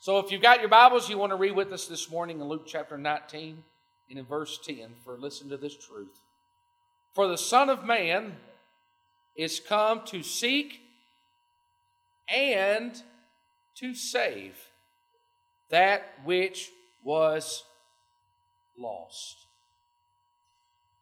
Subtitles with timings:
[0.00, 2.46] So if you've got your Bibles, you want to read with us this morning in
[2.46, 3.64] Luke chapter 19
[4.08, 6.20] and in verse 10 for listen to this truth.
[7.14, 8.36] For the Son of Man
[9.34, 10.80] is come to seek
[12.32, 13.02] and
[13.74, 14.56] to save
[15.68, 16.70] that which
[17.02, 17.64] was
[18.78, 19.46] lost.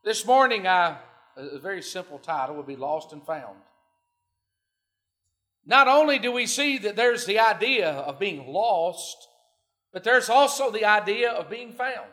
[0.05, 0.97] This morning, I,
[1.37, 3.59] a very simple title would be Lost and Found.
[5.67, 9.17] Not only do we see that there's the idea of being lost,
[9.93, 12.11] but there's also the idea of being found.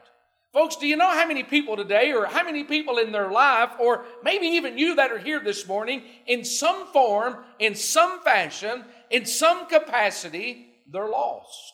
[0.51, 3.71] Folks, do you know how many people today, or how many people in their life,
[3.79, 8.85] or maybe even you that are here this morning, in some form, in some fashion,
[9.09, 11.73] in some capacity, they're lost?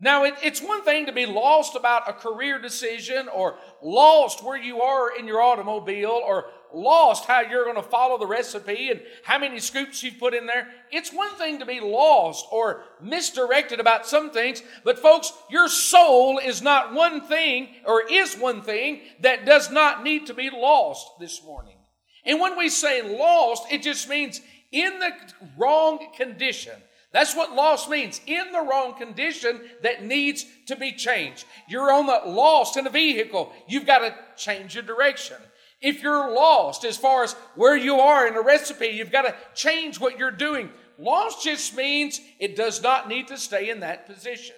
[0.00, 4.56] Now, it, it's one thing to be lost about a career decision, or lost where
[4.56, 9.00] you are in your automobile, or lost how you're going to follow the recipe and
[9.24, 10.68] how many scoops you've put in there.
[10.90, 16.38] It's one thing to be lost or misdirected about some things, but folks, your soul
[16.38, 21.06] is not one thing or is one thing that does not need to be lost
[21.18, 21.76] this morning.
[22.24, 25.12] And when we say lost, it just means in the
[25.56, 26.74] wrong condition.
[27.10, 28.20] That's what lost means.
[28.26, 31.46] In the wrong condition that needs to be changed.
[31.68, 33.52] You're on the lost in a vehicle.
[33.66, 35.38] You've got to change your direction.
[35.80, 39.34] If you're lost as far as where you are in a recipe, you've got to
[39.54, 40.70] change what you're doing.
[40.98, 44.56] Lost just means it does not need to stay in that position.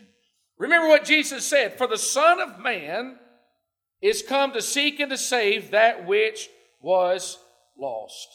[0.59, 3.19] Remember what Jesus said For the Son of Man
[4.01, 6.49] is come to seek and to save that which
[6.81, 7.39] was
[7.79, 8.29] lost.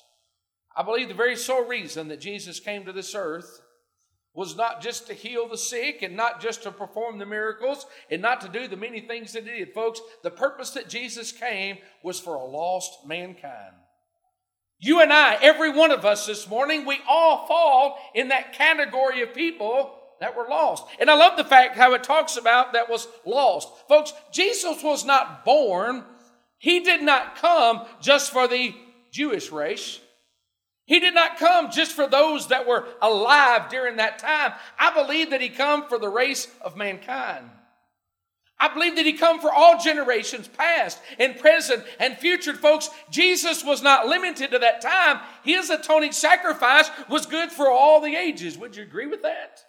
[0.78, 3.62] I believe the very sole reason that Jesus came to this earth
[4.36, 8.22] was not just to heal the sick and not just to perform the miracles and
[8.22, 9.74] not to do the many things that he did.
[9.74, 13.76] Folks, the purpose that Jesus came was for a lost mankind.
[14.78, 19.22] You and I, every one of us this morning, we all fall in that category
[19.22, 20.84] of people that were lost.
[21.00, 23.70] And I love the fact how it talks about that was lost.
[23.88, 26.04] Folks, Jesus was not born,
[26.58, 28.74] he did not come just for the
[29.12, 30.00] Jewish race.
[30.86, 34.54] He did not come just for those that were alive during that time.
[34.80, 37.50] I believe that he come for the race of mankind.
[38.58, 42.90] I believe that he come for all generations past and present and future folks.
[43.10, 45.20] Jesus was not limited to that time.
[45.44, 48.58] His atoning sacrifice was good for all the ages.
[48.58, 49.62] Would you agree with that?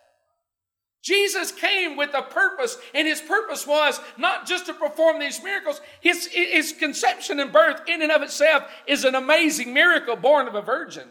[1.06, 5.80] Jesus came with a purpose, and his purpose was not just to perform these miracles.
[6.00, 10.56] His, his conception and birth, in and of itself, is an amazing miracle born of
[10.56, 11.06] a virgin.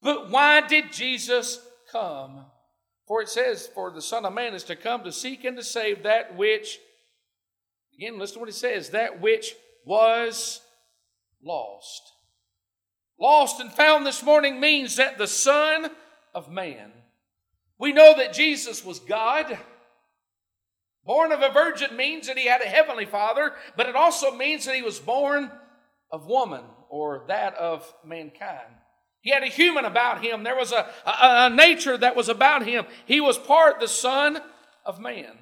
[0.00, 1.60] But why did Jesus
[1.92, 2.46] come?
[3.06, 5.62] For it says, For the Son of Man is to come to seek and to
[5.62, 6.78] save that which,
[7.98, 9.54] again, listen to what it says, that which
[9.84, 10.62] was
[11.44, 12.00] lost.
[13.20, 15.90] Lost and found this morning means that the Son
[16.34, 16.90] of Man
[17.84, 19.58] we know that Jesus was God.
[21.04, 24.64] Born of a virgin means that he had a heavenly father, but it also means
[24.64, 25.50] that he was born
[26.10, 28.72] of woman or that of mankind.
[29.20, 30.44] He had a human about him.
[30.44, 32.86] There was a, a, a nature that was about him.
[33.04, 34.40] He was part the Son
[34.86, 35.36] of Man.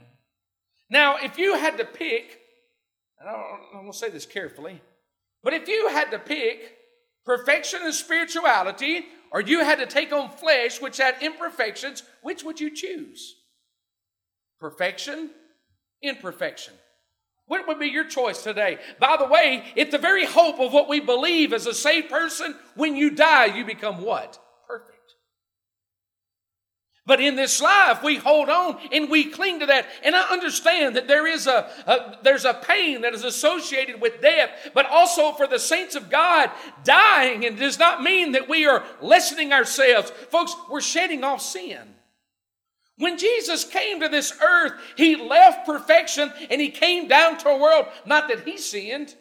[0.91, 2.41] Now, if you had to pick,
[3.21, 4.83] and I'm going to say this carefully,
[5.45, 6.77] but if you had to pick
[7.25, 12.61] perfection and spirituality or you had to take on flesh which had imperfections, which would
[12.61, 13.37] you choose?
[14.61, 15.31] Perfection,
[16.03, 16.75] imperfection.
[17.47, 18.79] What would be your choice today?
[19.01, 22.55] By the way, it's the very hope of what we believe as a saved person.
[22.77, 24.39] When you die, you become what?
[27.05, 29.87] But in this life, we hold on and we cling to that.
[30.05, 34.21] And I understand that there is a, a, there's a pain that is associated with
[34.21, 36.51] death, but also for the saints of God,
[36.85, 40.11] dying and does not mean that we are lessening ourselves.
[40.31, 41.81] Folks, we're shedding off sin.
[42.99, 47.59] When Jesus came to this earth, he left perfection and he came down to a
[47.59, 49.17] world, not that he sinned,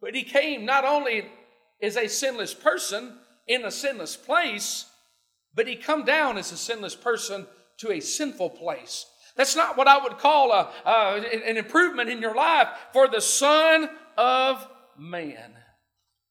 [0.00, 1.26] but he came not only
[1.82, 3.12] as a sinless person
[3.46, 4.86] in a sinless place,
[5.56, 7.46] but he come down as a sinless person
[7.78, 9.06] to a sinful place.
[9.34, 13.88] That's not what I would call a, an improvement in your life for the Son
[14.16, 14.66] of
[14.96, 15.54] Man.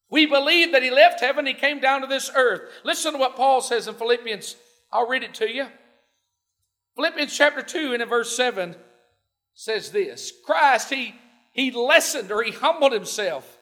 [0.08, 2.62] We believe that he left heaven, he came down to this earth.
[2.84, 4.56] Listen to what Paul says in Philippians.
[4.92, 5.66] I'll read it to you.
[6.94, 8.76] Philippians chapter 2 and in verse 7
[9.54, 11.14] says this Christ, he,
[11.52, 13.58] he lessened or he humbled himself.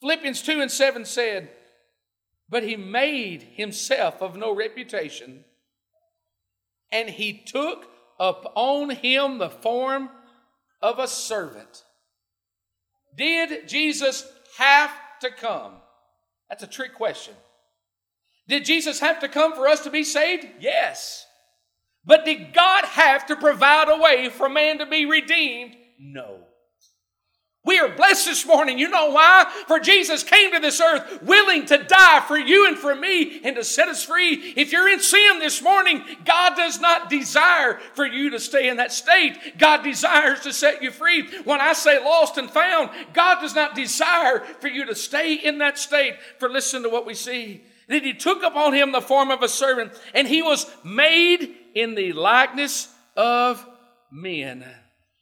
[0.00, 1.50] Philippians 2 and 7 said,
[2.52, 5.42] but he made himself of no reputation,
[6.92, 7.86] and he took
[8.20, 10.10] upon him the form
[10.82, 11.82] of a servant.
[13.16, 15.72] Did Jesus have to come?
[16.50, 17.32] That's a trick question.
[18.46, 20.46] Did Jesus have to come for us to be saved?
[20.60, 21.24] Yes.
[22.04, 25.74] But did God have to provide a way for man to be redeemed?
[25.98, 26.40] No.
[27.64, 28.80] We are blessed this morning.
[28.80, 29.46] You know why?
[29.68, 33.54] For Jesus came to this earth willing to die for you and for me and
[33.54, 34.54] to set us free.
[34.56, 38.78] If you're in sin this morning, God does not desire for you to stay in
[38.78, 39.58] that state.
[39.58, 41.28] God desires to set you free.
[41.44, 45.58] When I say lost and found, God does not desire for you to stay in
[45.58, 46.16] that state.
[46.40, 47.62] For listen to what we see.
[47.86, 51.94] That he took upon him the form of a servant and he was made in
[51.94, 53.64] the likeness of
[54.10, 54.64] men.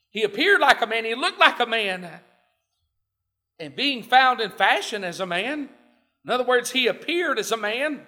[0.09, 1.05] He appeared like a man.
[1.05, 2.09] He looked like a man
[3.61, 5.69] and being found in fashion as a man.
[6.25, 8.07] In other words, he appeared as a man.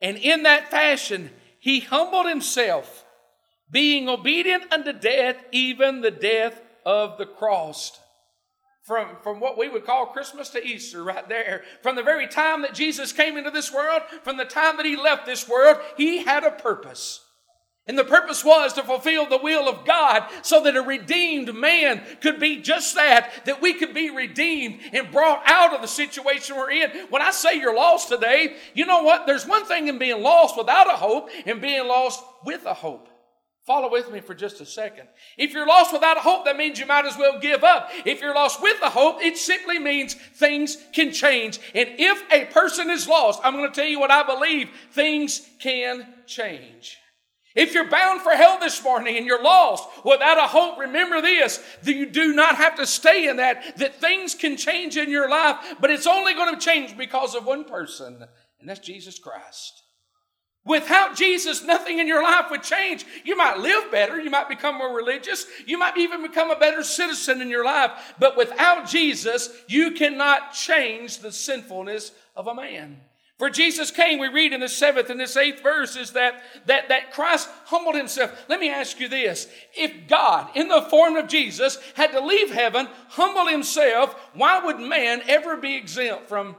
[0.00, 1.30] And in that fashion,
[1.60, 3.04] he humbled himself,
[3.70, 7.98] being obedient unto death, even the death of the cross.
[8.82, 11.62] From, from what we would call Christmas to Easter, right there.
[11.82, 14.96] From the very time that Jesus came into this world, from the time that he
[14.96, 17.24] left this world, he had a purpose.
[17.88, 22.00] And the purpose was to fulfill the will of God so that a redeemed man
[22.20, 26.56] could be just that, that we could be redeemed and brought out of the situation
[26.56, 26.90] we're in.
[27.10, 29.26] When I say you're lost today, you know what?
[29.26, 33.08] There's one thing in being lost without a hope and being lost with a hope.
[33.66, 35.08] Follow with me for just a second.
[35.36, 37.90] If you're lost without a hope, that means you might as well give up.
[38.04, 41.58] If you're lost with a hope, it simply means things can change.
[41.74, 45.48] And if a person is lost, I'm going to tell you what I believe things
[45.60, 46.98] can change.
[47.54, 51.62] If you're bound for hell this morning and you're lost without a hope, remember this,
[51.82, 55.28] that you do not have to stay in that, that things can change in your
[55.28, 58.24] life, but it's only going to change because of one person,
[58.60, 59.82] and that's Jesus Christ.
[60.64, 63.04] Without Jesus, nothing in your life would change.
[63.24, 64.20] You might live better.
[64.20, 65.44] You might become more religious.
[65.66, 68.14] You might even become a better citizen in your life.
[68.20, 73.00] But without Jesus, you cannot change the sinfulness of a man.
[73.42, 76.90] For Jesus came, we read in the seventh and this eighth verse is that, that,
[76.90, 78.30] that Christ humbled himself.
[78.48, 79.48] Let me ask you this.
[79.76, 84.78] If God, in the form of Jesus, had to leave heaven, humble himself, why would
[84.78, 86.54] man ever be exempt from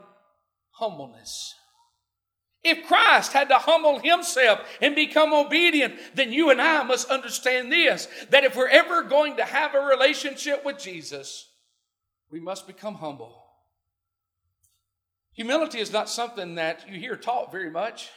[0.72, 1.56] humbleness?
[2.66, 7.72] If Christ had to humble himself and become obedient, then you and I must understand
[7.72, 11.50] this that if we're ever going to have a relationship with Jesus,
[12.30, 13.43] we must become humble.
[15.34, 18.10] Humility is not something that you hear taught very much.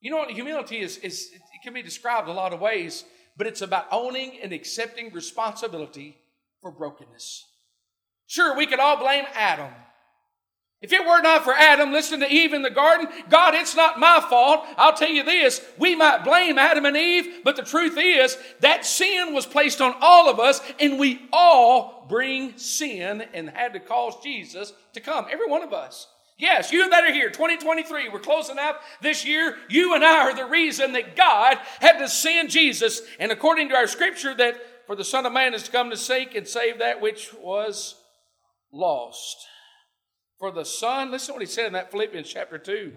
[0.00, 0.30] You know what?
[0.30, 3.04] Humility is, is it can be described a lot of ways,
[3.36, 6.18] but it's about owning and accepting responsibility
[6.60, 7.46] for brokenness.
[8.26, 9.70] Sure, we could all blame Adam.
[10.82, 14.00] If it were not for Adam, listen to Eve in the garden, God, it's not
[14.00, 14.64] my fault.
[14.78, 18.86] I'll tell you this, we might blame Adam and Eve, but the truth is that
[18.86, 23.80] sin was placed on all of us, and we all bring sin and had to
[23.80, 25.26] cause Jesus to come.
[25.30, 26.08] Every one of us.
[26.38, 29.58] Yes, you that are here, 2023, we're closing out this year.
[29.68, 33.02] You and I are the reason that God had to send Jesus.
[33.18, 35.96] And according to our scripture, that for the Son of Man is to come to
[35.98, 37.96] seek and save that which was
[38.72, 39.46] lost
[40.40, 41.12] for the Son.
[41.12, 42.92] Listen to what he said in that Philippians chapter 2.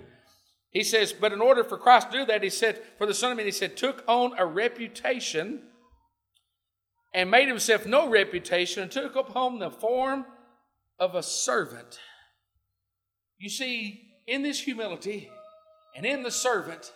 [0.72, 3.32] He says, But in order for Christ to do that, he said, For the Son
[3.32, 5.62] of Man, he said, took on a reputation
[7.14, 10.26] and made himself no reputation and took upon the form
[10.98, 12.00] of a servant.
[13.38, 15.30] You see, in this humility
[15.96, 16.92] and in the servant,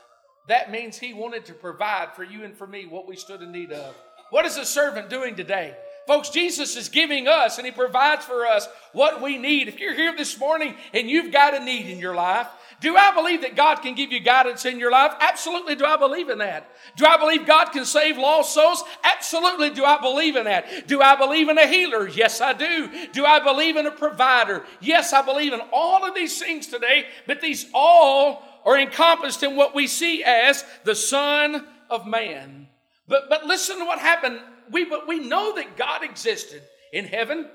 [0.47, 3.51] that means he wanted to provide for you and for me what we stood in
[3.51, 3.93] need of.
[4.29, 5.75] What is a servant doing today?
[6.07, 9.67] Folks, Jesus is giving us and He provides for us what we need.
[9.67, 12.47] If you're here this morning and you've got a need in your life,
[12.79, 15.13] do I believe that God can give you guidance in your life?
[15.19, 16.69] Absolutely, do I believe in that?
[16.95, 18.83] Do I believe God can save lost souls?
[19.03, 20.87] Absolutely, do I believe in that?
[20.87, 22.07] Do I believe in a healer?
[22.07, 22.89] Yes, I do.
[23.11, 24.63] Do I believe in a provider?
[24.79, 29.55] Yes, I believe in all of these things today, but these all are encompassed in
[29.55, 32.67] what we see as the Son of Man.
[33.07, 34.39] But, but listen to what happened
[34.71, 37.49] we, we know that God existed in heaven.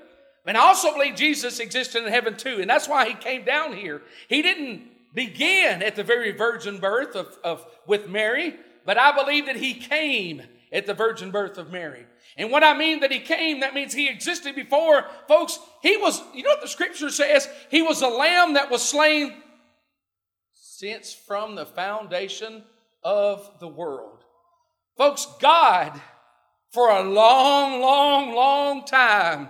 [0.45, 2.59] And I also believe Jesus existed in heaven too.
[2.59, 4.01] And that's why he came down here.
[4.27, 8.55] He didn't begin at the very virgin birth of, of with Mary,
[8.85, 10.41] but I believe that he came
[10.71, 12.05] at the virgin birth of Mary.
[12.35, 15.05] And what I mean that he came, that means he existed before.
[15.27, 17.47] Folks, he was, you know what the scripture says?
[17.69, 19.33] He was a lamb that was slain
[20.53, 22.63] since from the foundation
[23.03, 24.23] of the world.
[24.97, 26.01] Folks, God
[26.73, 29.47] for a long, long, long time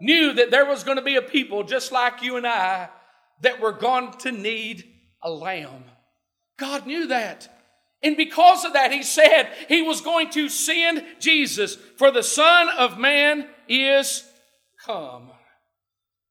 [0.00, 2.90] knew that there was going to be a people just like you and I
[3.42, 4.84] that were going to need
[5.22, 5.84] a lamb.
[6.58, 7.48] God knew that.
[8.02, 12.68] And because of that, He said He was going to send Jesus, for the Son
[12.68, 14.24] of Man is
[14.84, 15.30] come.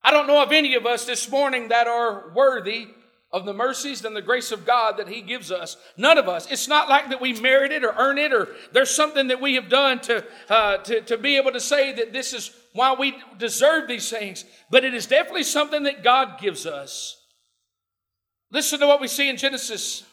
[0.04, 2.88] I don't know of any of us this morning that are worthy
[3.32, 5.76] of the mercies and the grace of God that He gives us.
[5.98, 6.50] None of us.
[6.50, 9.56] It's not like that we merit it or earn it or there's something that we
[9.56, 13.16] have done to, uh, to, to be able to say that this is why we
[13.38, 14.46] deserve these things.
[14.72, 17.22] But it is definitely something that God gives us.
[18.50, 20.04] Listen to what we see in Genesis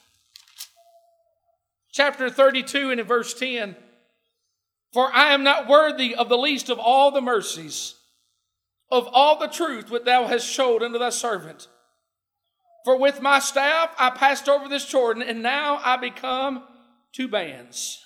[1.93, 3.77] chapter 32 and in verse 10.
[4.93, 7.95] For I am not worthy of the least of all the mercies,
[8.91, 11.69] of all the truth which thou hast showed unto thy servant.
[12.85, 16.63] For with my staff I passed over this Jordan, and now I become
[17.13, 18.01] two bands.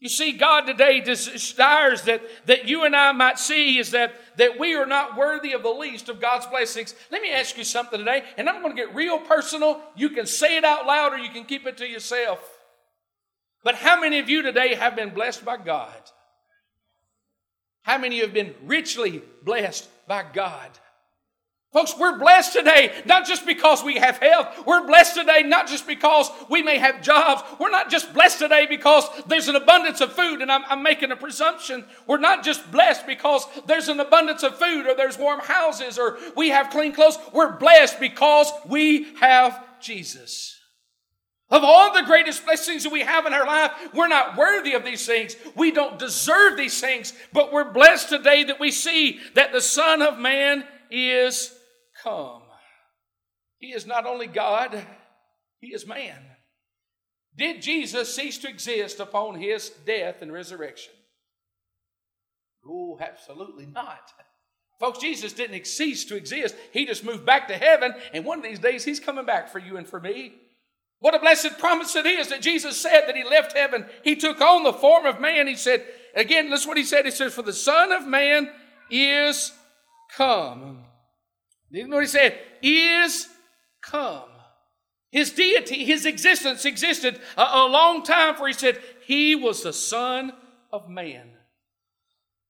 [0.00, 4.58] You see, God today desires that, that you and I might see is that, that
[4.58, 6.94] we are not worthy of the least of God's blessings.
[7.10, 9.82] Let me ask you something today, and I'm going to get real personal.
[9.96, 12.40] You can say it out loud or you can keep it to yourself.
[13.64, 15.92] But how many of you today have been blessed by God?
[17.82, 20.70] How many of you have been richly blessed by God?
[21.70, 24.64] Folks, we're blessed today, not just because we have health.
[24.64, 27.42] We're blessed today, not just because we may have jobs.
[27.60, 31.10] We're not just blessed today because there's an abundance of food, and I'm, I'm, making
[31.10, 31.84] a presumption.
[32.06, 36.16] We're not just blessed because there's an abundance of food, or there's warm houses, or
[36.34, 37.18] we have clean clothes.
[37.34, 40.58] We're blessed because we have Jesus.
[41.50, 44.86] Of all the greatest blessings that we have in our life, we're not worthy of
[44.86, 45.36] these things.
[45.54, 50.00] We don't deserve these things, but we're blessed today that we see that the Son
[50.00, 51.57] of Man is
[52.02, 52.42] come.
[53.58, 54.80] He is not only God,
[55.60, 56.18] He is man.
[57.36, 60.92] Did Jesus cease to exist upon His death and resurrection?
[62.66, 64.12] Oh, absolutely not.
[64.78, 66.54] Folks, Jesus didn't cease to exist.
[66.72, 69.58] He just moved back to heaven, and one of these days He's coming back for
[69.58, 70.34] you and for me.
[71.00, 73.86] What a blessed promise it is that Jesus said that He left heaven.
[74.02, 75.46] He took on the form of man.
[75.46, 77.04] He said, again, that's what He said.
[77.04, 78.50] He says, For the Son of Man
[78.90, 79.52] is
[80.12, 80.84] come.
[81.70, 82.38] Know what he said?
[82.62, 83.28] Is
[83.82, 84.28] come.
[85.10, 89.72] His deity, his existence existed a, a long time for he said he was the
[89.72, 90.32] Son
[90.70, 91.30] of Man.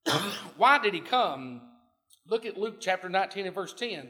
[0.56, 1.62] Why did he come?
[2.26, 4.08] Look at Luke chapter 19 and verse 10.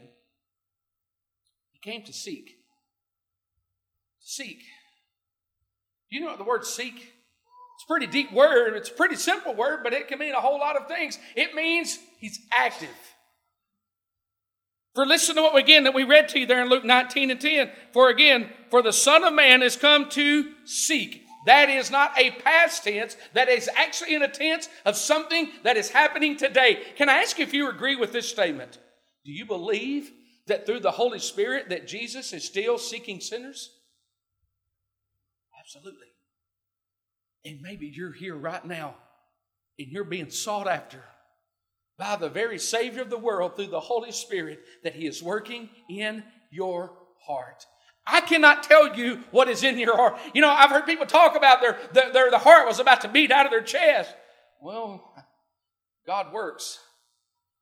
[1.72, 2.56] He came to seek.
[4.18, 4.60] Seek.
[6.10, 6.94] Do You know what the word seek?
[6.94, 8.74] It's a pretty deep word.
[8.74, 11.18] It's a pretty simple word, but it can mean a whole lot of things.
[11.36, 12.88] It means he's active.
[14.98, 17.40] For listen to what again that we read to you there in Luke 19 and
[17.40, 17.70] 10.
[17.92, 21.24] For again, for the Son of Man is come to seek.
[21.46, 23.16] That is not a past tense.
[23.32, 26.82] That is actually in a tense of something that is happening today.
[26.96, 28.80] Can I ask you if you agree with this statement?
[29.24, 30.10] Do you believe
[30.48, 33.70] that through the Holy Spirit that Jesus is still seeking sinners?
[35.60, 36.08] Absolutely.
[37.44, 38.96] And maybe you're here right now
[39.78, 41.04] and you're being sought after
[41.98, 45.68] by the very Savior of the world through the Holy Spirit that He is working
[45.90, 46.92] in your
[47.26, 47.66] heart.
[48.06, 50.18] I cannot tell you what is in your heart.
[50.32, 53.08] You know, I've heard people talk about their, their, their the heart was about to
[53.08, 54.14] beat out of their chest.
[54.62, 55.12] Well,
[56.06, 56.78] God works.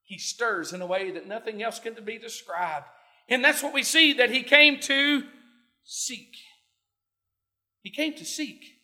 [0.05, 2.87] He stirs in a way that nothing else can be described.
[3.29, 5.25] And that's what we see that he came to
[5.83, 6.37] seek.
[7.83, 8.76] He came to seek.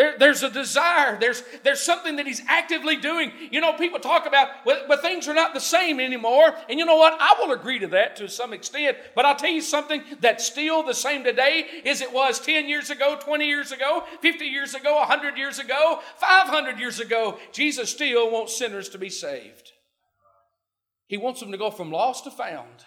[0.00, 1.18] There, there's a desire.
[1.20, 3.32] There's, there's something that he's actively doing.
[3.50, 6.54] You know, people talk about, well, but things are not the same anymore.
[6.70, 7.18] And you know what?
[7.20, 8.96] I will agree to that to some extent.
[9.14, 12.88] But I'll tell you something that's still the same today as it was 10 years
[12.88, 17.38] ago, 20 years ago, 50 years ago, 100 years ago, 500 years ago.
[17.52, 19.72] Jesus still wants sinners to be saved.
[21.08, 22.86] He wants them to go from lost to found.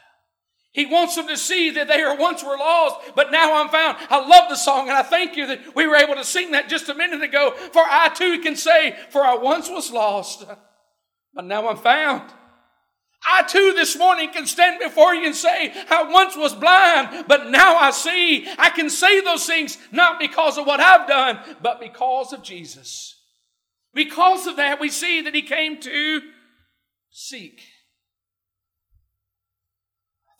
[0.74, 3.96] He wants them to see that they are once were lost, but now I'm found.
[4.10, 6.68] I love the song, and I thank you that we were able to sing that
[6.68, 7.52] just a minute ago.
[7.72, 10.46] For I too can say, For I once was lost,
[11.34, 12.34] but now I'm found.
[13.26, 17.52] I too this morning can stand before you and say, I once was blind, but
[17.52, 18.48] now I see.
[18.58, 23.16] I can say those things not because of what I've done, but because of Jesus.
[23.94, 26.22] Because of that, we see that He came to
[27.12, 27.62] seek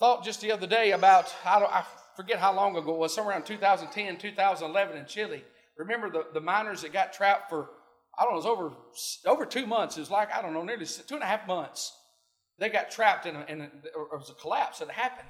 [0.04, 1.86] thought just the other day about, I, I
[2.18, 5.42] forget how long ago it was, somewhere around 2010, 2011 in Chile.
[5.78, 7.70] Remember the, the miners that got trapped for,
[8.20, 8.74] I don't know, it was over,
[9.26, 9.96] over two months.
[9.96, 11.96] It was like, I don't know, nearly two and a half months.
[12.60, 15.30] They got trapped in, a, in a, it was a collapse that happened.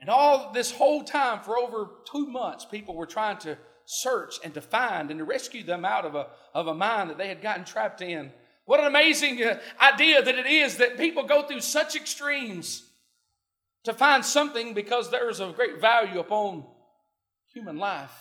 [0.00, 4.52] And all this whole time, for over two months, people were trying to search and
[4.54, 7.40] to find and to rescue them out of a, of a mine that they had
[7.40, 8.32] gotten trapped in.
[8.64, 12.83] What an amazing uh, idea that it is that people go through such extremes
[13.84, 16.64] to find something because there is a great value upon
[17.52, 18.12] human life.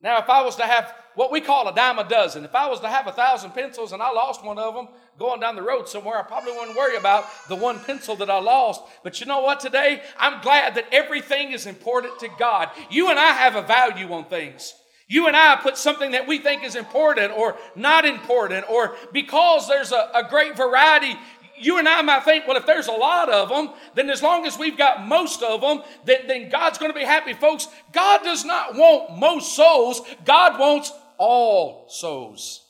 [0.00, 2.68] Now, if I was to have what we call a dime a dozen, if I
[2.68, 5.62] was to have a thousand pencils and I lost one of them going down the
[5.62, 8.80] road somewhere, I probably wouldn't worry about the one pencil that I lost.
[9.02, 10.00] But you know what today?
[10.16, 12.70] I'm glad that everything is important to God.
[12.90, 14.72] You and I have a value on things.
[15.08, 19.66] You and I put something that we think is important or not important, or because
[19.66, 21.16] there's a, a great variety,
[21.60, 24.46] you and I might think, well, if there's a lot of them, then as long
[24.46, 27.34] as we've got most of them, then, then God's going to be happy.
[27.34, 32.64] Folks, God does not want most souls, God wants all souls.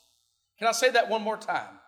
[0.57, 1.79] Can I say that one more time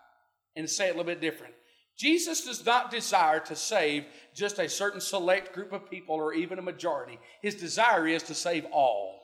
[0.56, 1.54] and say it a little bit different?
[1.98, 6.58] Jesus does not desire to save just a certain select group of people or even
[6.58, 7.20] a majority.
[7.42, 9.20] His desire is to save all.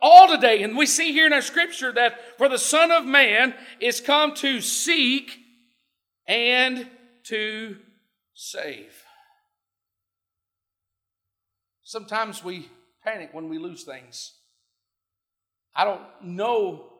[0.00, 0.62] All today.
[0.62, 4.34] And we see here in our scripture that for the Son of Man is come
[4.36, 5.41] to seek
[6.26, 6.88] and
[7.24, 7.76] to
[8.34, 8.94] save.
[11.82, 12.68] Sometimes we
[13.04, 14.32] panic when we lose things.
[15.74, 16.92] I don't know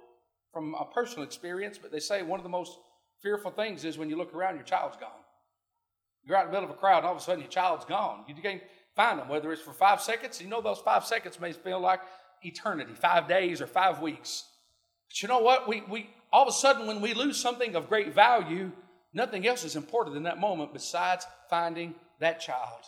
[0.52, 2.76] from a personal experience, but they say one of the most
[3.22, 5.10] fearful things is when you look around, your child's gone.
[6.24, 7.84] You're out in the middle of a crowd, and all of a sudden your child's
[7.84, 8.24] gone.
[8.28, 8.62] You can't
[8.94, 10.40] find them, whether it's for five seconds.
[10.40, 12.00] You know those five seconds may feel like
[12.42, 14.44] eternity, five days or five weeks.
[15.08, 15.68] But you know what?
[15.68, 18.72] We, we all of a sudden, when we lose something of great value,
[19.14, 22.80] Nothing else is important in that moment besides finding that child.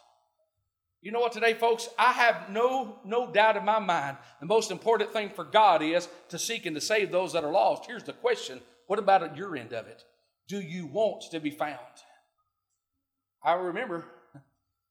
[1.02, 1.90] You know what today, folks?
[1.98, 6.08] I have no, no doubt in my mind the most important thing for God is
[6.30, 7.84] to seek and to save those that are lost.
[7.86, 10.02] Here's the question what about at your end of it?
[10.48, 11.78] Do you want to be found?
[13.42, 14.06] I remember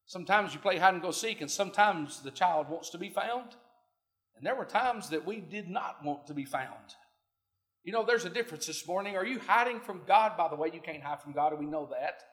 [0.05, 3.55] sometimes you play hide and go seek, and sometimes the child wants to be found.
[4.35, 6.95] And there were times that we did not want to be found.
[7.83, 9.17] You know, there's a difference this morning.
[9.17, 10.37] Are you hiding from God?
[10.37, 12.23] By the way, you can't hide from God, and we know that.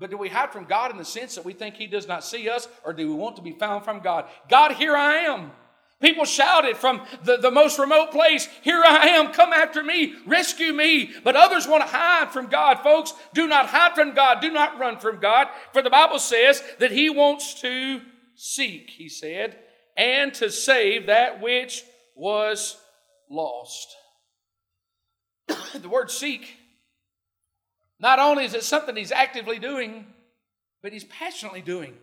[0.00, 2.24] But do we hide from God in the sense that we think He does not
[2.24, 4.28] see us, or do we want to be found from God?
[4.50, 5.52] God, here I am.
[6.00, 10.72] People shouted from the, the most remote place, Here I am, come after me, rescue
[10.72, 11.12] me.
[11.22, 12.80] But others want to hide from God.
[12.80, 15.46] Folks, do not hide from God, do not run from God.
[15.72, 18.00] For the Bible says that He wants to
[18.34, 19.56] seek, He said,
[19.96, 21.84] and to save that which
[22.16, 22.76] was
[23.30, 23.96] lost.
[25.74, 26.56] the word seek,
[28.00, 30.06] not only is it something he's actively doing,
[30.82, 31.94] but he's passionately doing.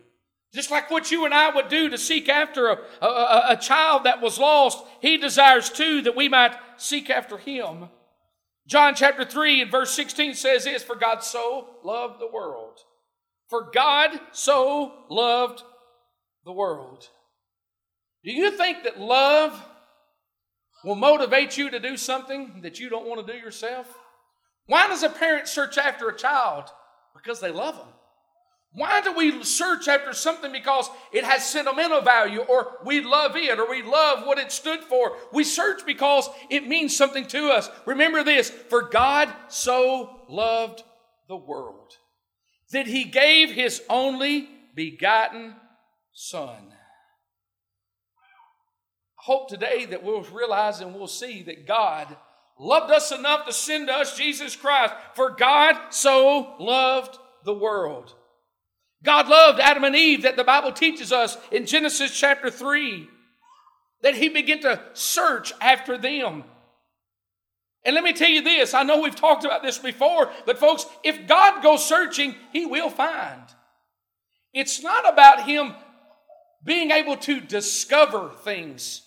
[0.52, 4.04] Just like what you and I would do to seek after a, a, a, child
[4.04, 7.88] that was lost, he desires too that we might seek after him.
[8.66, 12.78] John chapter 3 and verse 16 says this For God so loved the world.
[13.48, 15.62] For God so loved
[16.44, 17.08] the world.
[18.24, 19.60] Do you think that love
[20.84, 23.86] will motivate you to do something that you don't want to do yourself?
[24.66, 26.64] Why does a parent search after a child?
[27.14, 27.88] Because they love them.
[28.72, 33.58] Why do we search after something because it has sentimental value or we love it
[33.58, 35.16] or we love what it stood for?
[35.32, 37.68] We search because it means something to us.
[37.84, 40.84] Remember this for God so loved
[41.26, 41.94] the world
[42.70, 45.56] that he gave his only begotten
[46.12, 46.72] Son
[49.22, 52.16] hope today that we'll realize and we'll see that God
[52.58, 54.94] loved us enough to send us Jesus Christ.
[55.14, 58.14] For God so loved the world.
[59.02, 63.08] God loved Adam and Eve that the Bible teaches us in Genesis chapter 3
[64.02, 66.44] that he began to search after them.
[67.84, 70.86] And let me tell you this I know we've talked about this before, but folks,
[71.04, 73.42] if God goes searching, he will find.
[74.52, 75.74] It's not about him
[76.64, 79.02] being able to discover things.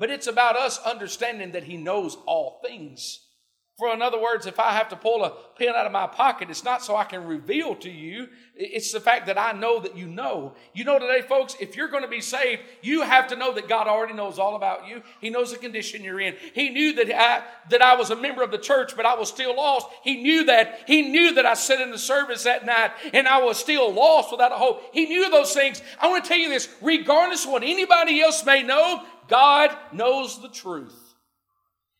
[0.00, 3.20] But it's about us understanding that He knows all things.
[3.80, 6.50] For in other words, if I have to pull a pen out of my pocket,
[6.50, 8.28] it's not so I can reveal to you.
[8.54, 10.52] It's the fact that I know that you know.
[10.74, 13.70] You know today, folks, if you're going to be saved, you have to know that
[13.70, 15.02] God already knows all about you.
[15.22, 16.36] He knows the condition you're in.
[16.52, 19.30] He knew that I that I was a member of the church, but I was
[19.30, 19.86] still lost.
[20.04, 20.80] He knew that.
[20.86, 24.30] He knew that I sat in the service that night and I was still lost
[24.30, 24.82] without a hope.
[24.92, 25.80] He knew those things.
[25.98, 30.42] I want to tell you this, regardless of what anybody else may know, God knows
[30.42, 31.10] the truth.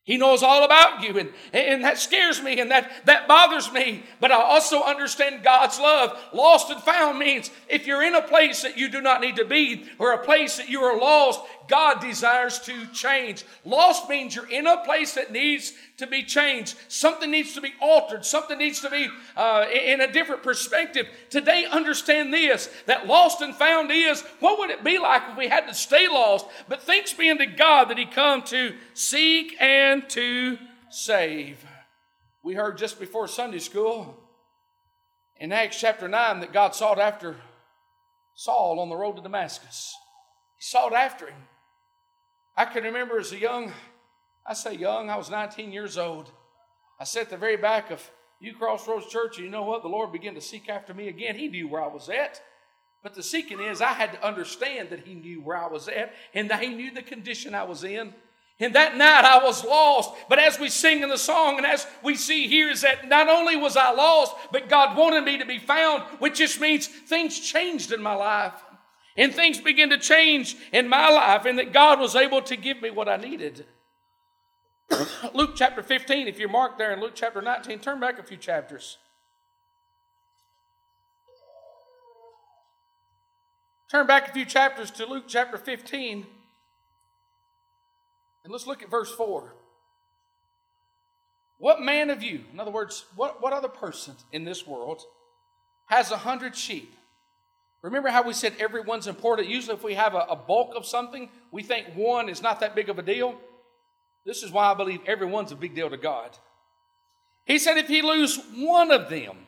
[0.02, 4.02] He knows all about you, and, and that scares me and that, that bothers me.
[4.18, 6.18] But I also understand God's love.
[6.32, 9.44] Lost and found means if you're in a place that you do not need to
[9.44, 13.44] be, or a place that you are lost, God desires to change.
[13.64, 16.76] Lost means you're in a place that needs to be changed.
[16.88, 18.24] Something needs to be altered.
[18.24, 21.06] Something needs to be uh, in a different perspective.
[21.30, 25.46] Today, understand this that lost and found is what would it be like if we
[25.46, 26.44] had to stay lost?
[26.68, 30.58] But thanks be unto God that He come to seek and to
[30.90, 31.64] save.
[32.42, 34.18] We heard just before Sunday school
[35.36, 37.36] in Acts chapter 9 that God sought after
[38.34, 39.94] Saul on the road to Damascus.
[40.56, 41.40] He sought after him.
[42.56, 43.72] I can remember as a young,
[44.46, 46.30] I say young, I was 19 years old.
[46.98, 48.10] I sat at the very back of
[48.40, 49.82] U Crossroads Church, and you know what?
[49.82, 51.36] The Lord began to seek after me again.
[51.36, 52.40] He knew where I was at.
[53.02, 56.12] But the seeking is, I had to understand that He knew where I was at,
[56.34, 58.12] and that He knew the condition I was in.
[58.58, 60.12] And that night I was lost.
[60.28, 63.28] But as we sing in the song and as we see here, is that not
[63.28, 67.40] only was I lost, but God wanted me to be found, which just means things
[67.40, 68.52] changed in my life.
[69.16, 72.80] And things began to change in my life, and that God was able to give
[72.80, 73.66] me what I needed.
[75.34, 78.36] Luke chapter 15, if you're marked there in Luke chapter 19, turn back a few
[78.36, 78.98] chapters.
[83.90, 86.24] Turn back a few chapters to Luke chapter 15.
[88.44, 89.52] And let's look at verse 4.
[91.58, 95.02] What man of you, in other words, what, what other person in this world
[95.86, 96.94] has a hundred sheep?
[97.82, 99.48] Remember how we said everyone's important?
[99.48, 102.74] Usually, if we have a, a bulk of something, we think one is not that
[102.74, 103.38] big of a deal.
[104.26, 106.36] This is why I believe everyone's a big deal to God.
[107.46, 109.38] He said, if he lose one of them,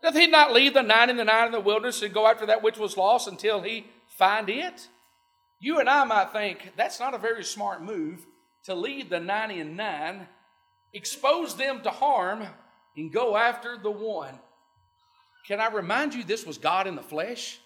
[0.00, 2.46] doth he not leave the nine and the nine in the wilderness and go after
[2.46, 4.86] that which was lost until he find it?
[5.58, 8.24] You and I might think that's not a very smart move
[8.64, 10.28] to leave the 90 and 9,
[10.92, 12.46] expose them to harm,
[12.96, 14.38] and go after the one.
[15.48, 17.58] Can I remind you this was God in the flesh?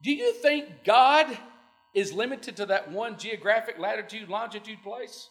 [0.00, 1.26] Do you think God
[1.92, 5.28] is limited to that one geographic latitude, longitude place?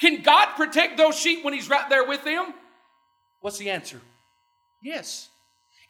[0.00, 2.54] Can God protect those sheep when He's right there with them?
[3.40, 4.00] What's the answer?
[4.82, 5.28] Yes.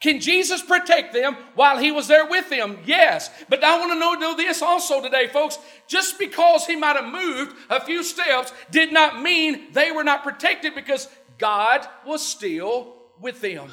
[0.01, 2.79] Can Jesus protect them while he was there with them?
[2.87, 3.31] Yes.
[3.51, 5.59] But I want to know, know this also today, folks.
[5.87, 10.23] Just because he might have moved a few steps did not mean they were not
[10.23, 13.71] protected because God was still with them.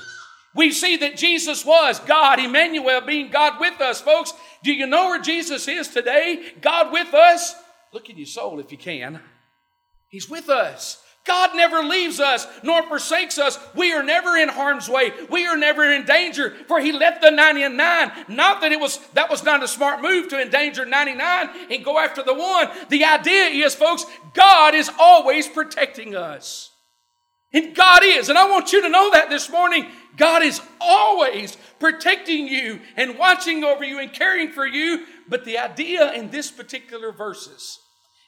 [0.57, 4.33] We see that Jesus was God, Emmanuel, being God with us, folks.
[4.63, 6.51] Do you know where Jesus is today?
[6.59, 7.53] God with us?
[7.93, 9.21] Look in your soul if you can.
[10.07, 11.01] He's with us.
[11.27, 13.59] God never leaves us nor forsakes us.
[13.75, 15.11] We are never in harm's way.
[15.29, 18.11] We are never in danger, for He left the 99.
[18.29, 21.99] Not that it was that was not a smart move to endanger 99 and go
[21.99, 22.69] after the one.
[22.89, 26.71] The idea is, folks, God is always protecting us.
[27.53, 29.87] And God is, and I want you to know that this morning.
[30.17, 35.05] God is always protecting you and watching over you and caring for you.
[35.29, 37.79] But the idea in this particular verses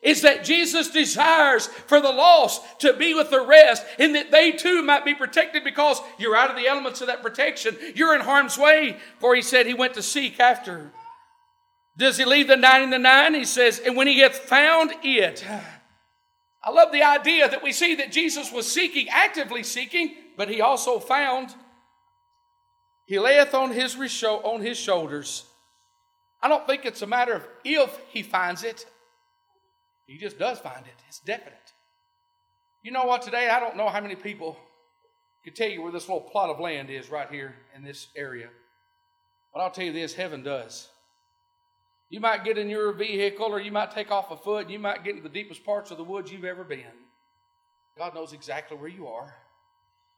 [0.02, 4.54] is that Jesus desires for the lost to be with the rest and that they
[4.54, 7.78] too might be protected because you're out of the elements of that protection.
[7.96, 8.98] You're in harm's way.
[9.20, 10.92] For he said he went to seek after.
[11.98, 13.34] Does he leave the nine in the nine?
[13.34, 15.44] He says, and when he hath found it.
[16.64, 20.62] I love the idea that we see that Jesus was seeking, actively seeking, but he
[20.62, 21.56] also found.
[23.06, 25.46] He layeth on his, on his shoulders.
[26.42, 28.86] I don't think it's a matter of if he finds it,
[30.06, 31.04] he just does find it.
[31.08, 31.74] It's definite.
[32.82, 34.58] You know what, today I don't know how many people
[35.44, 38.50] could tell you where this little plot of land is right here in this area.
[39.54, 40.90] But I'll tell you this heaven does.
[42.10, 44.80] You might get in your vehicle or you might take off a foot and you
[44.80, 46.84] might get into the deepest parts of the woods you've ever been.
[47.98, 49.36] God knows exactly where you are.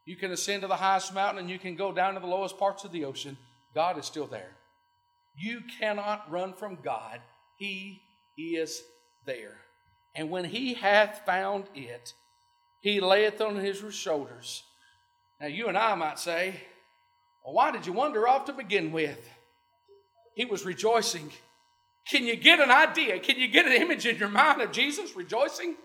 [0.06, 2.58] You can ascend to the highest mountain and you can go down to the lowest
[2.58, 3.38] parts of the ocean.
[3.76, 4.52] God is still there.
[5.36, 7.20] You cannot run from God,
[7.58, 8.02] He
[8.38, 8.82] is
[9.26, 9.58] there.
[10.16, 12.14] And when he hath found it,
[12.82, 14.64] he layeth on his shoulders.
[15.40, 16.56] Now, you and I might say,
[17.44, 19.30] well, why did you wander off to begin with?
[20.36, 21.32] He was rejoicing.
[22.10, 23.20] Can you get an idea?
[23.20, 25.76] Can you get an image in your mind of Jesus rejoicing?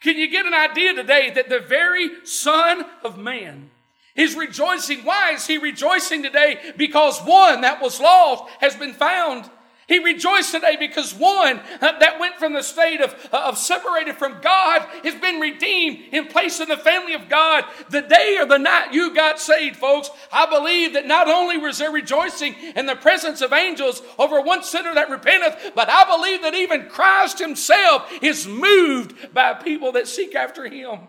[0.00, 3.70] Can you get an idea today that the very Son of Man
[4.14, 4.98] is rejoicing?
[5.04, 6.74] Why is he rejoicing today?
[6.76, 9.50] Because one that was lost has been found.
[9.86, 14.16] He rejoiced today because one uh, that went from the state of, uh, of separated
[14.16, 17.64] from God has been redeemed in place in the family of God.
[17.90, 21.78] The day or the night you got saved, folks, I believe that not only was
[21.78, 26.42] there rejoicing in the presence of angels over one sinner that repenteth, but I believe
[26.42, 31.08] that even Christ himself is moved by people that seek after him.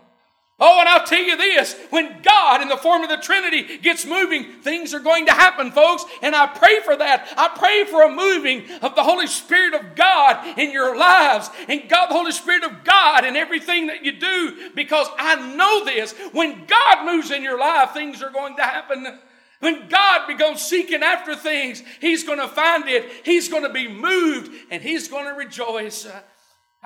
[0.58, 4.06] Oh, and I'll tell you this when God, in the form of the Trinity, gets
[4.06, 6.06] moving, things are going to happen, folks.
[6.22, 7.28] And I pray for that.
[7.36, 11.86] I pray for a moving of the Holy Spirit of God in your lives and
[11.90, 16.14] God, the Holy Spirit of God in everything that you do, because I know this.
[16.32, 19.18] When God moves in your life, things are going to happen.
[19.60, 23.88] When God begins seeking after things, He's going to find it, He's going to be
[23.88, 26.06] moved, and He's going to rejoice.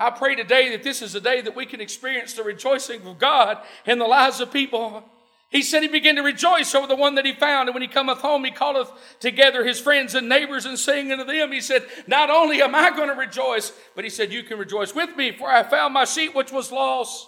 [0.01, 3.19] I pray today that this is a day that we can experience the rejoicing of
[3.19, 5.03] God in the lives of people.
[5.49, 7.69] He said he began to rejoice over the one that he found.
[7.69, 11.25] And when he cometh home, he calleth together his friends and neighbors and saying unto
[11.25, 14.57] them, He said, Not only am I going to rejoice, but he said, You can
[14.57, 17.27] rejoice with me, for I found my sheep which was lost.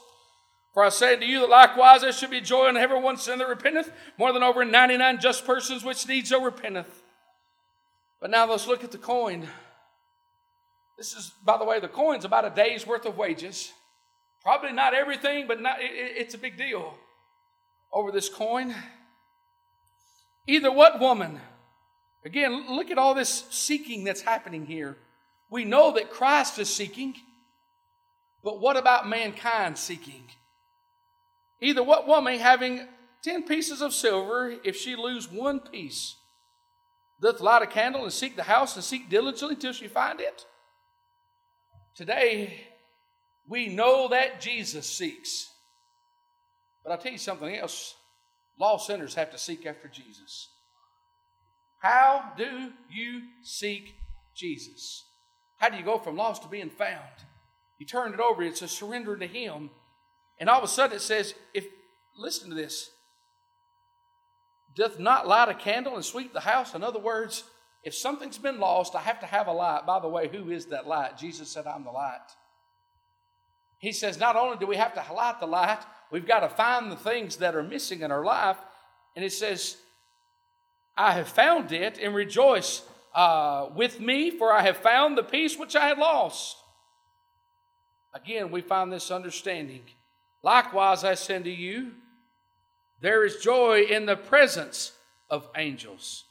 [0.74, 3.38] For I say unto you that likewise there should be joy in every one sin
[3.38, 7.04] that repenteth, more than over 99 just persons which needs so repenteth.
[8.20, 9.48] But now let's look at the coin.
[11.04, 13.74] This is, by the way, the coin's about a day's worth of wages.
[14.42, 16.94] Probably not everything, but not, it, it's a big deal
[17.92, 18.74] over this coin.
[20.48, 21.42] Either what woman?
[22.24, 24.96] Again, look at all this seeking that's happening here.
[25.50, 27.16] We know that Christ is seeking,
[28.42, 30.24] but what about mankind seeking?
[31.60, 32.88] Either what woman having
[33.22, 36.16] ten pieces of silver, if she lose one piece,
[37.20, 40.46] doth light a candle and seek the house and seek diligently till she find it?
[41.96, 42.62] Today,
[43.48, 45.50] we know that Jesus seeks.
[46.84, 47.96] But I'll tell you something else.
[48.60, 50.50] Lost sinners have to seek after Jesus.
[51.80, 53.96] How do you seek
[54.34, 55.06] Jesus?
[55.58, 57.00] How do you go from lost to being found?
[57.78, 59.70] You turn it over, it's a surrender to Him.
[60.40, 61.66] And all of a sudden it says, if
[62.18, 62.90] listen to this,
[64.76, 66.74] doth not light a candle and sweep the house.
[66.74, 67.44] In other words,
[67.84, 69.86] if something's been lost, I have to have a light.
[69.86, 71.18] By the way, who is that light?
[71.18, 72.22] Jesus said, I'm the light.
[73.78, 75.80] He says, not only do we have to light the light,
[76.14, 78.58] We've got to find the things that are missing in our life.
[79.16, 79.78] And it says,
[80.96, 82.84] I have found it and rejoice
[83.16, 86.58] uh, with me, for I have found the piece which I had lost.
[88.14, 89.82] Again, we find this understanding.
[90.44, 91.94] Likewise, I send to you,
[93.02, 94.92] there is joy in the presence
[95.32, 96.26] of angels.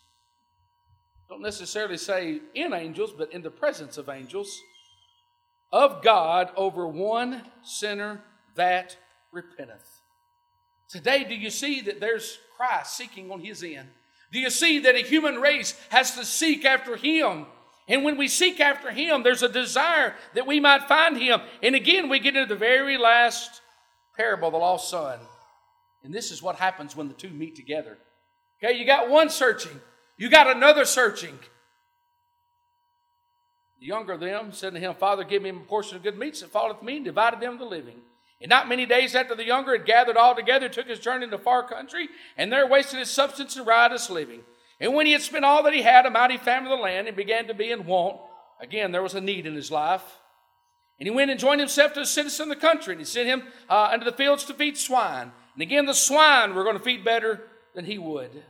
[1.33, 4.61] Don't necessarily say in angels, but in the presence of angels,
[5.73, 8.21] of God over one sinner
[8.55, 8.99] that
[9.33, 10.03] repenteth.
[10.91, 13.89] Today, do you see that there's Christ seeking on his end?
[14.31, 17.47] Do you see that a human race has to seek after him?
[17.89, 21.41] And when we seek after him, there's a desire that we might find him.
[21.63, 23.63] And again, we get into the very last
[24.15, 25.19] parable, the lost son.
[26.05, 27.97] And this is what happens when the two meet together.
[28.63, 29.81] Okay, you got one searching,
[30.17, 31.39] you got another searching.
[33.81, 36.41] The younger of them said to him, Father, give me a portion of good meats
[36.41, 38.01] that falleth me, and divided them the living.
[38.41, 41.39] And not many days after the younger had gathered all together, took his journey into
[41.39, 44.43] far country, and there wasted his substance in riotous living.
[44.81, 47.07] And when he had spent all that he had, a mighty famine of the land,
[47.07, 48.21] and began to be in want.
[48.61, 50.19] Again, there was a need in his life.
[50.99, 53.29] And he went and joined himself to a citizen of the country, and he sent
[53.29, 55.33] him uh, into the fields to feed swine.
[55.55, 58.45] And again, the swine were going to feed better than he would.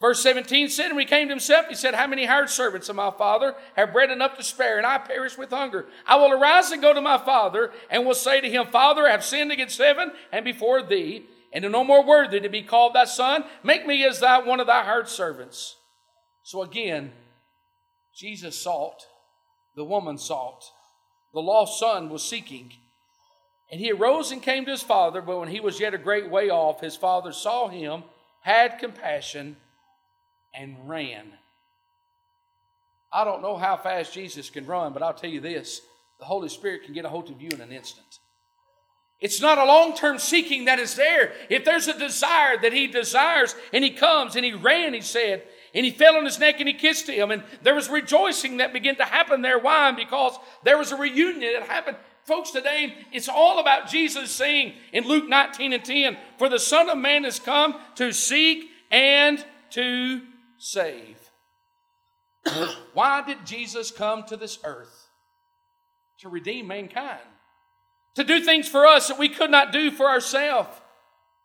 [0.00, 2.96] Verse 17 said, And he came to himself, he said, How many hired servants of
[2.96, 5.86] my father have bread enough to spare, and I perish with hunger?
[6.06, 9.10] I will arise and go to my father, and will say to him, Father, I
[9.10, 12.94] have sinned against heaven and before thee, and am no more worthy to be called
[12.94, 13.44] thy son.
[13.64, 15.76] Make me as thy one of thy hired servants.
[16.44, 17.12] So again,
[18.14, 19.02] Jesus sought,
[19.74, 20.64] the woman sought,
[21.34, 22.72] the lost son was seeking.
[23.70, 26.30] And he arose and came to his father, but when he was yet a great
[26.30, 28.04] way off, his father saw him,
[28.42, 29.56] had compassion,
[30.58, 31.32] and ran.
[33.12, 35.80] I don't know how fast Jesus can run, but I'll tell you this
[36.18, 38.18] the Holy Spirit can get a hold of you in an instant.
[39.20, 41.32] It's not a long term seeking that is there.
[41.48, 45.42] If there's a desire that he desires and he comes and he ran, he said,
[45.74, 48.72] and he fell on his neck and he kissed him, and there was rejoicing that
[48.72, 49.58] began to happen there.
[49.58, 49.92] Why?
[49.92, 51.96] Because there was a reunion that happened.
[52.24, 56.88] Folks, today it's all about Jesus saying in Luke 19 and 10, For the Son
[56.88, 60.20] of Man has come to seek and to
[60.58, 61.30] save.
[62.92, 65.08] Why did Jesus come to this earth?
[66.20, 67.20] To redeem mankind,
[68.16, 70.68] to do things for us that we could not do for ourselves.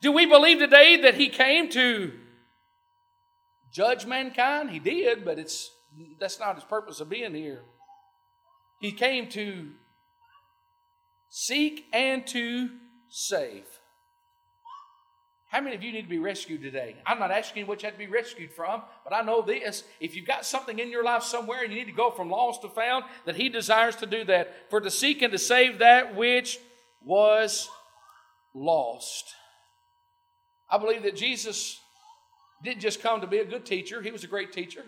[0.01, 2.11] Do we believe today that He came to
[3.71, 4.71] judge mankind?
[4.71, 5.69] He did, but it's
[6.19, 7.61] that's not His purpose of being here.
[8.81, 9.69] He came to
[11.29, 12.69] seek and to
[13.09, 13.72] save.
[15.53, 16.95] How many of you need to be rescued today?
[17.05, 19.83] I'm not asking what you have to be rescued from, but I know this.
[19.99, 22.63] If you've got something in your life somewhere and you need to go from lost
[22.63, 24.71] to found, that He desires to do that.
[24.71, 26.57] For to seek and to save that which
[27.03, 27.69] was
[28.55, 29.35] lost.
[30.71, 31.79] I believe that Jesus
[32.63, 34.83] didn't just come to be a good teacher, He was a great teacher.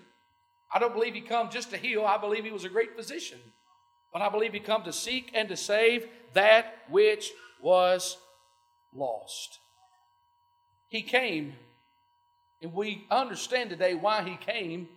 [0.74, 3.38] I don't believe He come just to heal, I believe He was a great physician.
[4.12, 7.30] But I believe He come to seek and to save that which
[7.62, 8.18] was
[8.92, 9.60] lost.
[10.88, 11.54] He came,
[12.62, 14.88] and we understand today why He came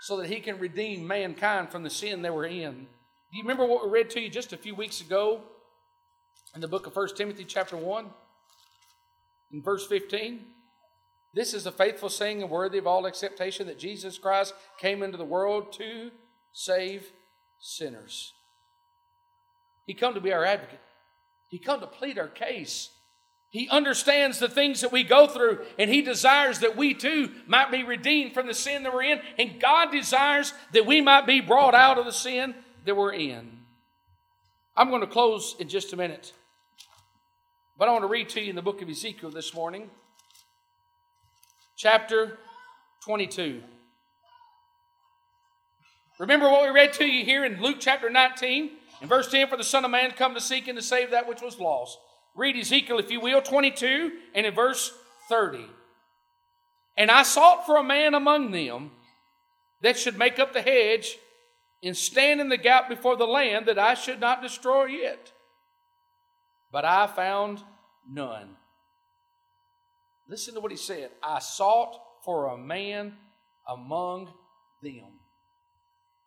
[0.00, 2.86] so that He can redeem mankind from the sin they were in.
[3.30, 5.42] Do you remember what we read to you just a few weeks ago
[6.54, 8.06] in the book of 1 Timothy, chapter 1,
[9.52, 10.40] in verse 15?
[11.34, 15.18] This is a faithful saying and worthy of all acceptation that Jesus Christ came into
[15.18, 16.10] the world to
[16.52, 17.12] save
[17.58, 18.32] sinners.
[19.86, 20.80] He come to be our advocate.
[21.48, 22.90] He come to plead our case.
[23.50, 27.70] He understands the things that we go through, and He desires that we too might
[27.70, 29.20] be redeemed from the sin that we're in.
[29.38, 33.58] And God desires that we might be brought out of the sin that we're in.
[34.76, 36.32] I'm going to close in just a minute,
[37.78, 39.90] but I want to read to you in the book of Ezekiel this morning,
[41.74, 42.38] chapter
[43.00, 43.62] 22.
[46.18, 49.56] Remember what we read to you here in Luke chapter 19, in verse 10 For
[49.56, 51.98] the Son of Man come to seek and to save that which was lost.
[52.38, 54.92] Read Ezekiel, if you will, 22 and in verse
[55.28, 55.66] 30.
[56.96, 58.92] And I sought for a man among them
[59.80, 61.18] that should make up the hedge
[61.82, 65.32] and stand in the gap before the land that I should not destroy it.
[66.70, 67.60] But I found
[68.08, 68.50] none.
[70.28, 71.10] Listen to what he said.
[71.20, 73.14] I sought for a man
[73.66, 74.32] among
[74.80, 75.18] them.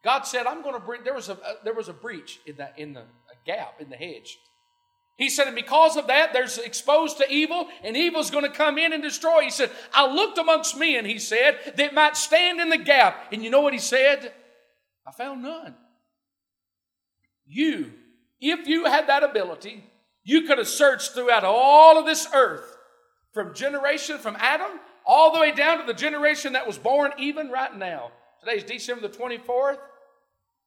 [0.04, 2.56] God said, "I'm going to bring." There was a uh, there was a breach in
[2.56, 3.06] that in the
[3.46, 4.40] gap in the hedge.
[5.22, 8.80] He said, and because of that, there's exposed to evil, and evil's going to come
[8.80, 9.42] in and destroy.
[9.42, 13.28] He said, I looked amongst men, he said, that might stand in the gap.
[13.32, 14.34] And you know what he said?
[15.06, 15.76] I found none.
[17.46, 17.92] You,
[18.40, 19.84] if you had that ability,
[20.24, 22.76] you could have searched throughout all of this earth
[23.32, 24.72] from generation, from Adam,
[25.06, 28.10] all the way down to the generation that was born even right now.
[28.40, 29.78] Today is December the 24th,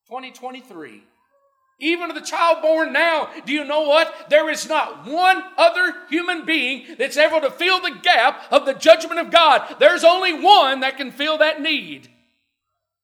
[0.07, 1.03] 2023.
[1.85, 4.31] Even to the child born now, do you know what?
[4.31, 8.73] There is not one other human being that's able to fill the gap of the
[8.73, 9.77] judgment of God.
[9.79, 12.09] There's only one that can fill that need.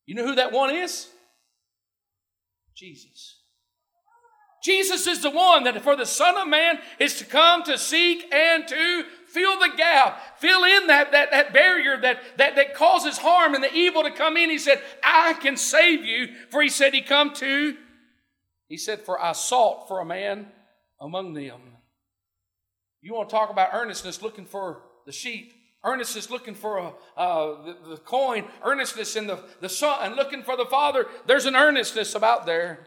[0.06, 1.08] You know who that one is?
[2.74, 3.42] Jesus.
[4.64, 8.32] Jesus is the one that for the Son of Man is to come to seek
[8.32, 13.18] and to fill the gap, fill in that, that, that barrier that, that, that causes
[13.18, 14.48] harm and the evil to come in.
[14.48, 16.28] He said, I can save you.
[16.48, 17.76] For he said he come to
[18.70, 20.46] he said, For I sought for a man
[21.00, 21.60] among them.
[23.02, 25.52] You want to talk about earnestness looking for the sheep,
[25.84, 30.44] earnestness looking for a, uh, the, the, coin, earnestness in the, the son, and looking
[30.44, 31.06] for the father.
[31.26, 32.86] There's an earnestness about there.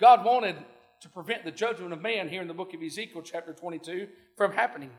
[0.00, 0.56] God wanted
[1.00, 4.50] to prevent the judgment of man here in the book of Ezekiel, chapter 22, from
[4.50, 4.90] happening.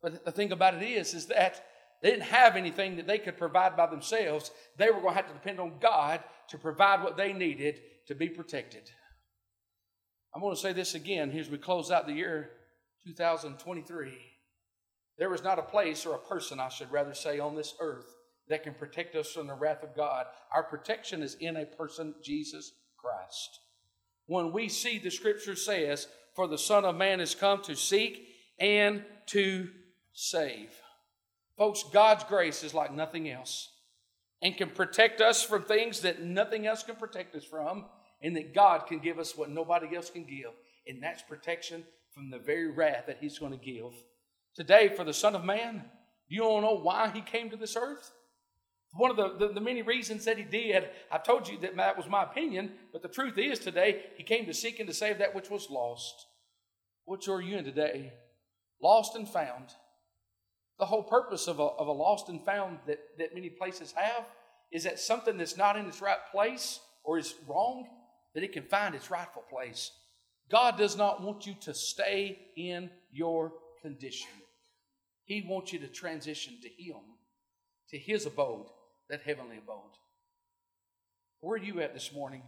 [0.00, 1.64] But the thing about it is, is that
[2.02, 4.52] they didn't have anything that they could provide by themselves.
[4.76, 6.20] They were going to have to depend on God
[6.50, 8.90] to provide what they needed to be protected.
[10.34, 12.50] I'm going to say this again as we close out the year
[13.04, 14.12] 2023.
[15.18, 18.14] There is not a place or a person, I should rather say, on this earth
[18.48, 20.26] that can protect us from the wrath of God.
[20.52, 23.60] Our protection is in a person, Jesus Christ.
[24.26, 28.28] When we see the scripture says, For the Son of Man has come to seek
[28.58, 29.68] and to
[30.12, 30.70] save.
[31.56, 33.70] Folks, God's grace is like nothing else
[34.42, 37.86] and can protect us from things that nothing else can protect us from,
[38.22, 40.52] and that God can give us what nobody else can give,
[40.86, 43.92] and that's protection from the very wrath that He's going to give.
[44.54, 45.84] Today, for the Son of Man,
[46.28, 48.10] do you don't know why He came to this earth?
[48.92, 51.96] One of the, the, the, many reasons that he did, I told you that that
[51.96, 55.18] was my opinion, but the truth is today, he came to seek and to save
[55.18, 56.26] that which was lost.
[57.04, 58.12] Which are you in today?
[58.82, 59.74] Lost and found.
[60.78, 64.24] The whole purpose of a, of a lost and found that, that many places have
[64.72, 67.86] is that something that's not in its right place or is wrong,
[68.36, 69.92] that it can find its rightful place.
[70.50, 74.28] God does not want you to stay in your condition.
[75.24, 77.00] He wants you to transition to Him,
[77.88, 78.66] to His abode,
[79.08, 79.96] that heavenly abode.
[81.40, 82.42] Where are you at this morning?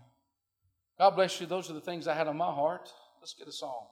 [0.98, 1.46] God bless you.
[1.46, 2.92] Those are the things I had on my heart.
[3.22, 3.87] Let's get a song.